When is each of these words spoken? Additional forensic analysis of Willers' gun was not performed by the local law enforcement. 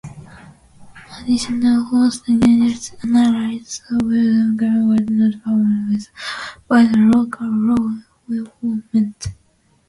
Additional 1.19 1.87
forensic 1.87 3.03
analysis 3.03 3.81
of 3.91 4.01
Willers' 4.01 4.55
gun 4.55 4.89
was 4.89 5.01
not 5.11 5.33
performed 5.43 6.07
by 6.67 6.85
the 6.87 6.97
local 6.97 7.45
law 7.45 8.01
enforcement. 8.27 9.27